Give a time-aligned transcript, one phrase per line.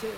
[0.00, 0.10] I'm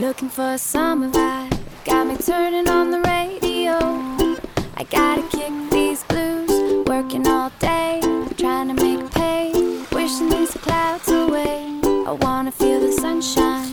[0.00, 3.72] looking for a summer vibe, got me turning on the radio.
[4.76, 7.98] I gotta kick these blues, working all day,
[8.38, 9.50] trying to make pay,
[9.90, 11.66] wishing these clouds away.
[12.06, 13.69] I wanna feel the sunshine.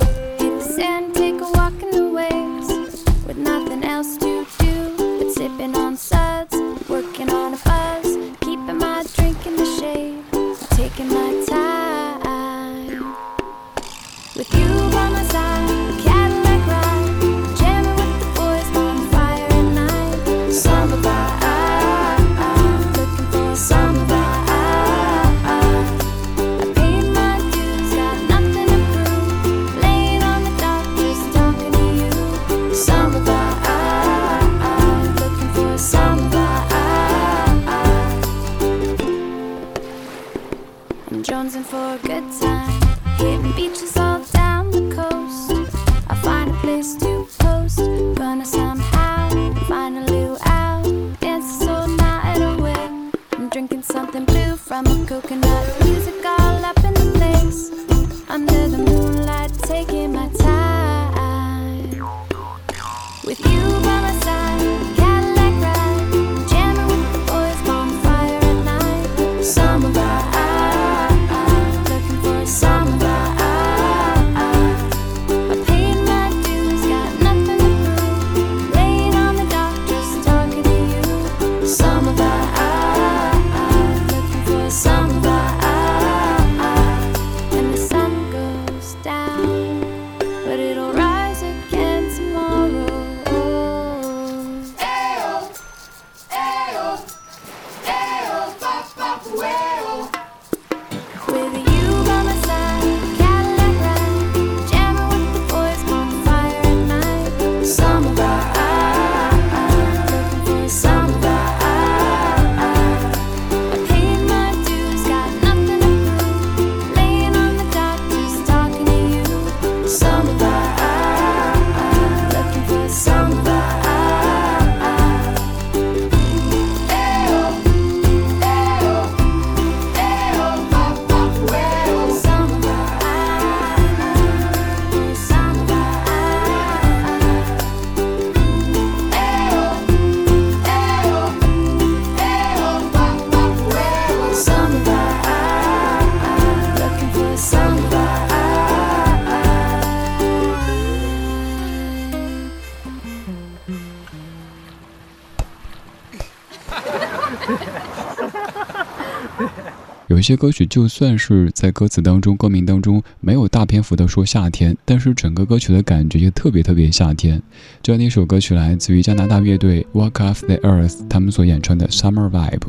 [160.27, 167.42] 些歌曲就算是在歌词当中、歌名当中没有大篇幅的说夏天，但是整个歌曲的感觉就特别特别夏天。
[167.81, 172.62] 这那首歌曲来自于加拿大乐队 Walk Off The Earth，他们所演唱的 Summer Vibe，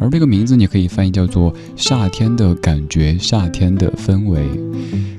[0.00, 4.44] 而这个名字你可以翻译叫做夏天的感觉、夏天的氛围。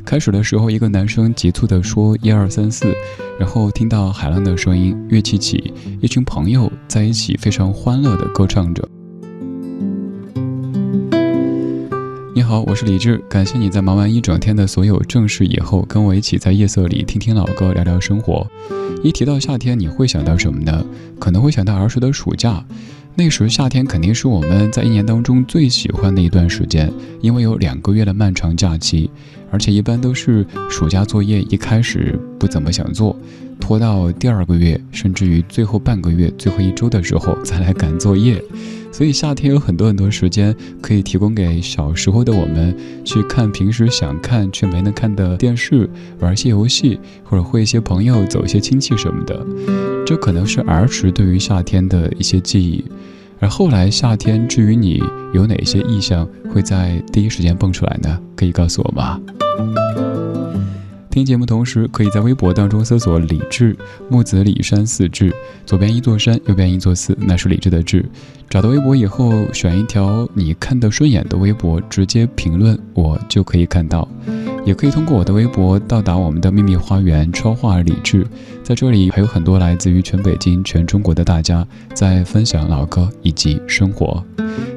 [0.04, 2.94] 开始的时候，一个男生急促的说一二三四，
[3.40, 8.86] 然后听到海浪的声音、乐器起，一群朋友在一起非常欢乐的歌唱着。
[12.38, 18.46] 你好，我是李智，感谢你在忙完一整天的所有正事以后，跟我一起在夜色里听听老歌，聊聊生活。
[19.02, 20.86] 一提到夏天，你会想到什么呢？
[21.18, 22.62] 可能会想到儿时的暑假，
[23.16, 26.92] 那时夏天肯定是我们在一年当中最喜欢的一段时间，
[27.22, 29.10] 因为有两个月的漫长假期，
[29.50, 33.18] 而且一般都是暑假作业一开始不怎么想做，
[33.62, 38.44] 拖到第二个月，甚至于最后半个月、最后一周的时候再来赶作业。
[38.98, 42.74] 所以夏天有很多很多时间可以提供给小时候的我们
[43.04, 45.90] 去看平时想看却没能看的电视，
[46.20, 49.46] 玩一些游戏，或者会一些朋友，走一些亲戚什么的。
[50.08, 52.82] 这可能是儿时对于夏天的一些记忆。
[53.42, 55.04] 而后来夏天，至于你
[55.34, 58.18] 有哪些意象会在第一时间蹦出来呢？
[58.34, 59.20] 可以告诉我吗？
[61.16, 63.74] 听节目同时，可以在微博当中搜索“李志
[64.10, 65.34] 木子李山寺志”，
[65.66, 68.04] 左边一座山，右边一座寺，那是李志的志。
[68.50, 74.06] 找到微博以后，选一条你看得顺眼的微博，直接评论，我就可以看到。
[74.66, 78.26] 也可以通过我的微博到达我们的秘密花园，超话李志，
[78.64, 84.22] 在这里还有很多来自于全北京、全中国的大家在分享老歌以及生活。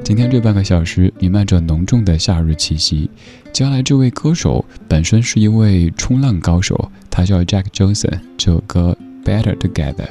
[0.03, 3.09] 今天这半个小时，弥漫着浓重的夏日气息。
[3.52, 8.18] 接下来这位歌手本身是一位冲浪高手，他叫 Jack Johnson。
[8.36, 10.08] 这首歌《Better Together》。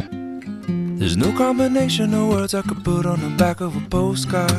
[0.97, 4.51] There's no combination of words I could put on the back of a postcard.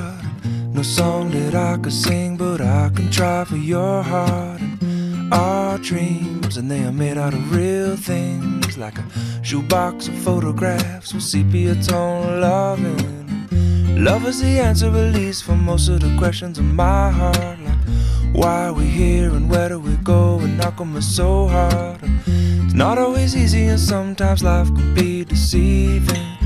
[0.74, 4.60] No song that I could sing, but I can try for your heart.
[4.82, 9.04] And our dreams, and they are made out of real things, like a
[9.42, 13.22] shoebox of photographs with sepia tone loving.
[13.96, 17.58] Love is the answer, at least, for most of the questions in my heart.
[17.64, 17.78] Like,
[18.33, 21.99] why are we here and where do we go and knock on us so hard
[22.27, 26.37] it's not always easy and sometimes life can be deceiving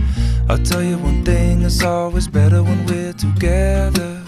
[0.50, 4.24] i'll tell you one thing it's always better when we're together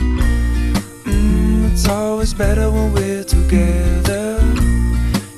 [1.06, 4.36] mm, it's always better when we're together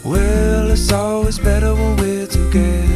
[0.08, 2.93] well it's always better when we're together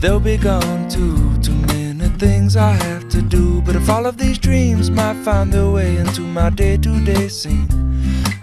[0.00, 1.18] They'll be gone too.
[1.42, 3.60] Too many things I have to do.
[3.60, 7.28] But if all of these dreams might find their way into my day to day
[7.28, 7.68] scene,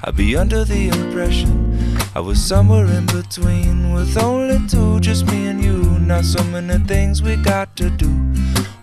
[0.03, 3.91] I'd be under the impression I was somewhere in between.
[3.91, 5.81] With only two, just me and you.
[6.11, 8.11] Not so many things we got to do.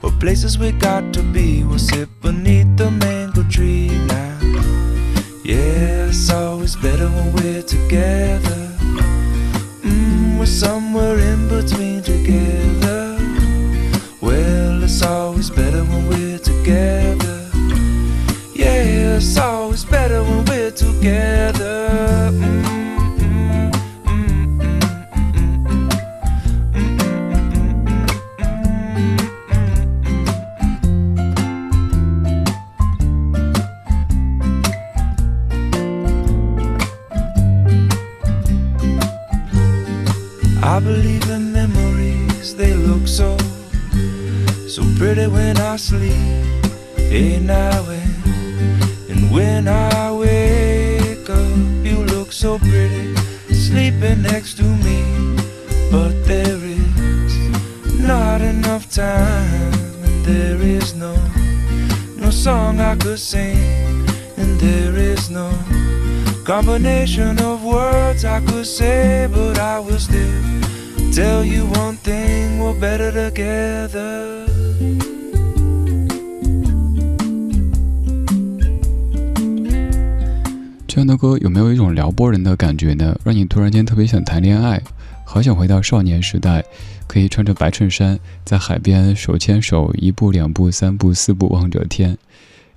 [0.02, 1.62] Or places we got to be.
[1.62, 4.38] We'll sit beneath the mango tree now.
[5.44, 8.62] Yeah, it's always better when we're together.
[9.92, 12.53] Mm, we're somewhere in between together.
[40.84, 43.36] believe the memories, they look so
[44.68, 46.64] So pretty when I sleep,
[46.96, 48.14] hey now and,
[49.10, 51.56] and when I wake up
[51.88, 53.16] You look so pretty,
[53.66, 54.98] sleeping next to me
[55.90, 57.34] But there is
[57.98, 59.72] not enough time
[60.06, 61.16] And there is no,
[62.22, 65.48] no song I could sing And there is no
[66.44, 70.42] combination of words I could say, but I will still
[71.14, 71.44] tell
[72.02, 74.42] thing better together.
[74.48, 74.98] one we're you
[80.88, 83.16] 这样的歌有没有一种撩拨人的感觉呢？
[83.24, 84.80] 让你突然间特别想谈恋爱，
[85.24, 86.64] 好想回到少年时代，
[87.08, 92.16] 可以穿着白衬衫在海边手牵手，一步两步三步四步望着天。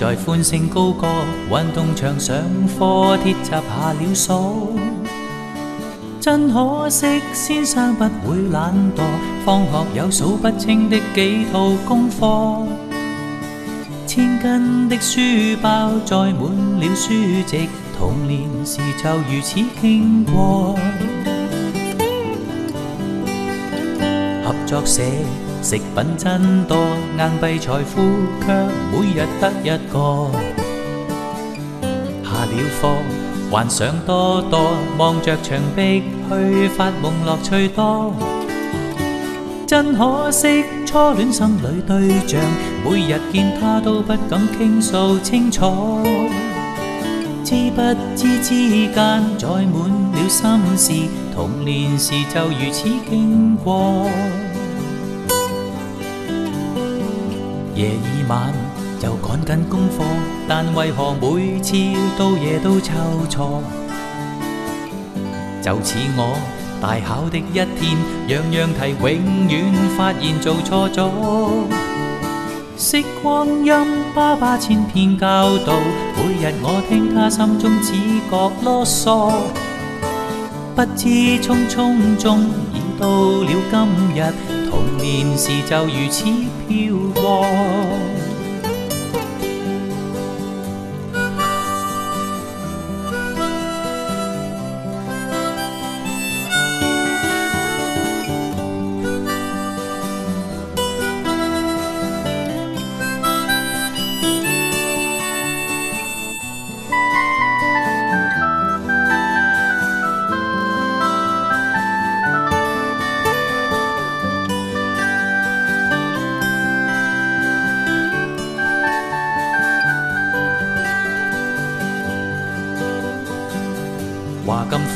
[0.00, 1.06] 在欢声高歌，
[1.50, 2.34] 运动场上
[2.78, 4.72] 课，铁闸下了锁。
[6.18, 9.02] 真可惜，先生不会懒惰，
[9.44, 12.66] 放学有数不清的几套功课。
[14.06, 15.20] 千斤的书
[15.60, 17.10] 包载满了书
[17.46, 20.78] 籍，童年时就如此经过。
[24.46, 25.02] 合作社。
[25.62, 26.74] 食品真多，
[27.18, 28.00] 硬币财富
[28.42, 28.54] 却
[28.90, 30.26] 每日得一个。
[32.24, 32.88] 下了课，
[33.50, 38.14] 幻想多多，望着墙壁去发梦，乐趣多。
[39.66, 42.40] 真可惜，初恋心里对象，
[42.82, 45.98] 每日见他都不敢倾诉清楚。
[47.44, 47.82] 知不
[48.16, 48.94] 知之间
[49.38, 54.08] 载满了心事，童年时就如此经过。
[57.80, 58.52] 夜已晚，
[59.00, 60.04] 就赶紧功课，
[60.46, 61.72] 但为何每次
[62.18, 62.92] 到夜都抄
[63.30, 63.62] 错？
[65.62, 66.34] 就似我
[66.82, 67.96] 大考的一天，
[68.28, 71.08] 样样题永远发现做错咗。
[72.76, 73.72] 识光阴，
[74.14, 75.72] 爸爸千遍教导，
[76.16, 77.94] 每日我听他心中只
[78.30, 79.32] 觉啰嗦。
[80.76, 81.08] 不知
[81.42, 82.42] 匆匆中
[82.74, 86.59] 已到了今日，童年时就如此。
[86.70, 88.19] you born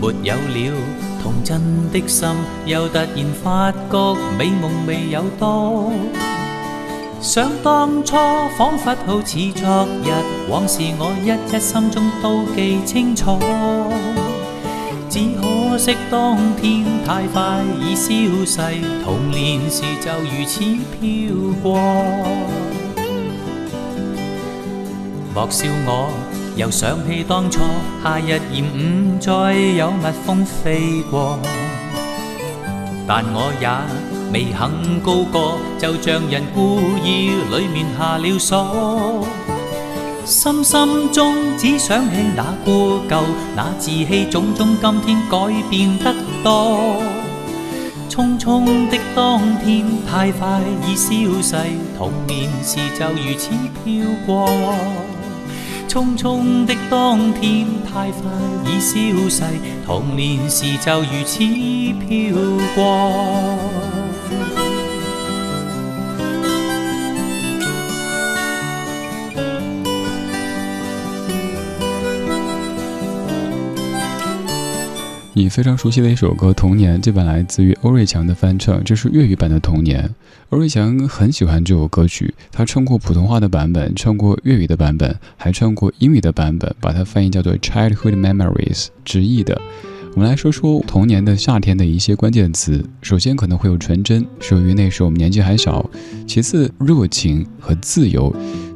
[0.00, 0.76] 没有了
[1.20, 1.60] 童真
[1.90, 2.28] 的心，
[2.66, 3.08] 又突然
[3.42, 5.90] 发觉美梦未有多。
[7.20, 8.14] 想当初
[8.56, 10.10] 仿佛好似昨日，
[10.48, 13.36] 往事我一一心中都记清楚。
[15.08, 18.12] 只可惜当天太快已消
[18.46, 20.60] 逝，童年时就如此
[21.00, 21.34] 飘
[21.64, 22.59] 过。
[25.32, 26.10] 莫笑我
[26.56, 27.60] 又想起当初，
[28.02, 31.38] 夏日炎午再有蜜蜂飞过，
[33.06, 33.68] 但我也
[34.32, 39.26] 未肯高歌，就像人故意里面下了锁。
[40.24, 43.20] 心心中只想起那孤旧，
[43.54, 47.00] 那稚气种种，今天改变得多。
[48.08, 51.56] 匆匆的当天太快已消逝，
[51.96, 53.50] 童年时就如此
[53.84, 53.94] 飘
[54.26, 54.48] 过。
[55.90, 58.30] 匆匆的当天太快
[58.64, 59.42] 已消逝，
[59.84, 61.40] 童年时就如此
[61.98, 62.40] 飘
[62.76, 63.99] 过。
[75.42, 80.06] 你非常熟悉的一首歌《童年》，这本来自于欧瑞强的翻唱，这是粤语版的《童年》。
[80.50, 89.58] 欧瑞强很喜欢这首歌曲，他唱过普通话的版本，唱过粤语的版本，还唱过英语的版本，把它翻译叫做《Childhood Memories》直译的。
[90.14, 95.80] 我们来说说《童年》的夏天的一些关键词，首先可能会有纯真，属于那时候我们年纪还小；
[96.26, 98.30] 其次热情和自由。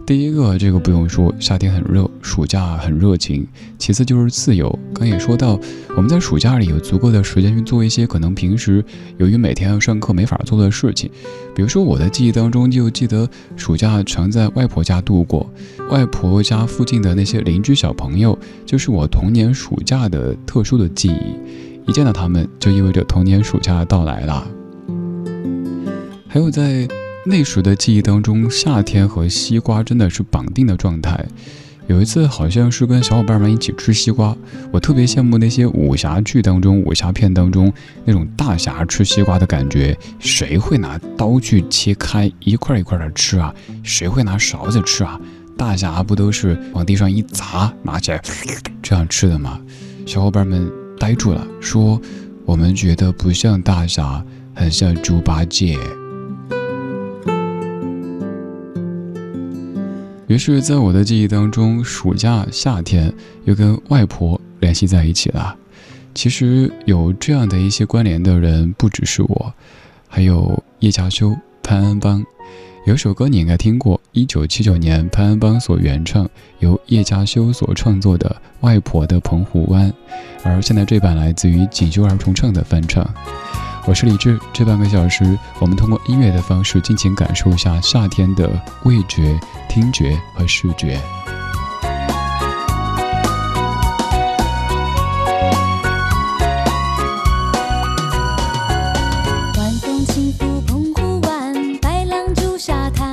[0.06, 3.46] 第一个，这个不用说，夏天很热，暑假很热情。
[3.78, 4.76] 其次就是自由。
[4.92, 5.58] 刚也说到，
[5.96, 8.84] 我们在暑假里有足够的时间去做一些可能平时
[9.16, 11.11] 由于每天要上课没法做的事情。
[11.54, 15.49] 比如说，我的记忆当中就记得暑假常在外婆家度过，
[15.90, 21.90] 外婆家附近的那些邻居小朋友，就是我童年暑假的特殊的记忆。
[21.90, 24.46] 一见到他们，就意味着童年暑假到来了。
[26.28, 26.87] 还有在。
[27.26, 31.24] 那时的记忆当中，夏天和西瓜真的是绑定的状态。
[31.86, 34.36] 有一次，好像是跟小伙伴们一起吃西瓜，
[34.70, 37.72] 我特别羡慕那些武侠剧当中、武侠片当中
[38.04, 39.96] 那种大侠吃西瓜的感觉。
[40.18, 43.54] 谁会拿刀去切开一块一块的吃啊？
[43.82, 45.18] 谁会拿勺子吃啊？
[45.56, 48.20] 大侠不都是往地上一砸，拿起来
[48.82, 49.58] 这样吃的吗？
[50.06, 51.98] 小伙伴们呆住了，说
[52.44, 54.22] 我们觉得不像大侠，
[54.54, 55.78] 很像猪八戒。
[60.34, 63.12] 于是，在我的记忆当中，暑假夏天
[63.44, 65.54] 又跟外婆联系在一起了。
[66.12, 69.54] 其实有这样的一些关联的人不只是我，
[70.08, 72.24] 还有叶嘉修、潘安邦。
[72.84, 78.28] 有首歌你应该听过，一九七九年潘安邦所原唱，由叶嘉修所创作的
[78.66, 79.88] 《外婆的澎湖湾》，
[80.42, 83.08] 而现在这版来自于锦绣儿童唱的翻唱。
[83.86, 88.50] 我是李志，这半个小时，我们通过音乐的方式，尽情感受一下夏天的
[88.84, 89.38] 味觉、
[89.68, 90.98] 听觉和视觉。
[99.58, 103.03] 晚风轻拂澎湖湾，白浪逐沙滩。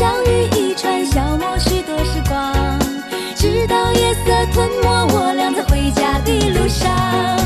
[0.00, 2.54] 相遇一串，消磨许多时光，
[3.36, 7.39] 直到夜色吞没我俩在回家的路上。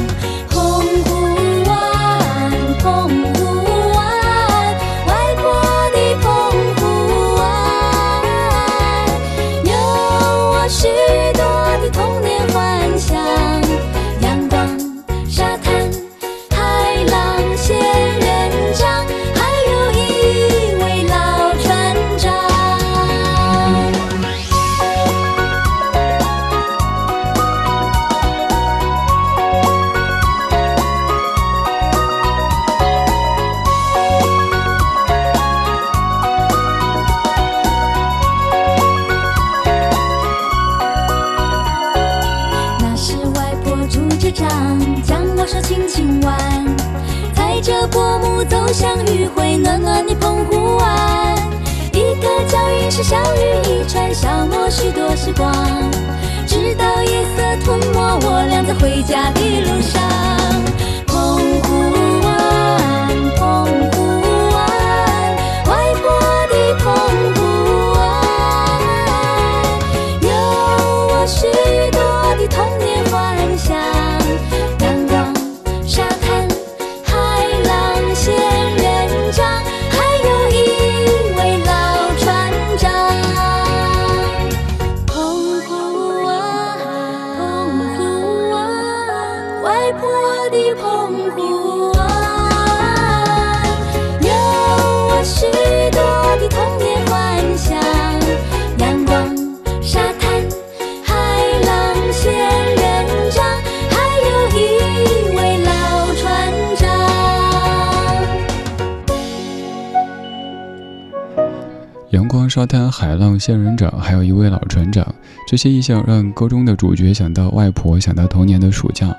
[112.15, 115.05] 阳光、沙滩、海浪、仙人掌，还有一位老船长，
[115.49, 119.13] 这些意象让歌中的主角想到外婆，想到童年的暑假。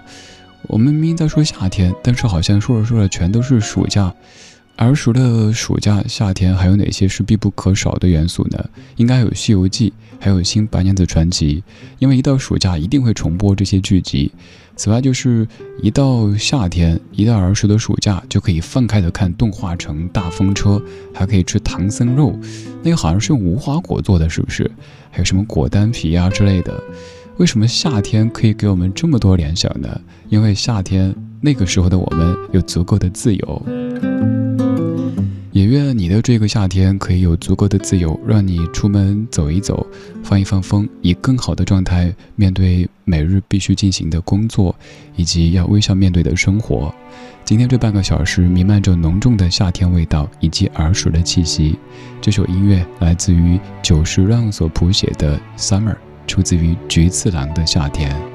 [0.67, 4.13] 我们明明在说夏天，但是好像说着说着全都是暑假。
[4.77, 8.65] 儿时的暑假、夏天，还有哪些是必不可少的元素呢？
[8.95, 9.89] 应该有《西游记》，
[10.23, 11.61] 还有《新白娘子传奇》，
[11.99, 14.31] 因为一到暑假一定会重播这些剧集。
[14.77, 15.47] 此外，就是
[15.81, 20.81] 一到夏天，一到儿时的暑假，就可以放开的看动画城大风车，
[21.13, 22.37] 还可以吃唐僧肉，
[22.83, 24.69] 那个好像是用无花果做的，是不是？
[25.09, 26.81] 还有什么果丹皮啊之类的？
[27.37, 30.01] 为什么夏天可以给我们这么多联想呢？
[30.29, 34.14] 因为夏天那个时候的我们有足够的自由。
[35.55, 39.87] 也愿你的这个夏天可以有足够的自由，让你出门走一走，
[40.21, 44.75] 放一放风，以更好的状态面对每日必须进行的工作，
[45.15, 46.93] 以及要微笑面对的生活。
[47.45, 51.79] 今天这半个小时弥漫着浓重的夏天味道以及儿时的气息。
[52.19, 55.93] 这首音乐来自于久石让所谱写的《Summer》，
[56.27, 58.34] 出自于菊次郎的夏天。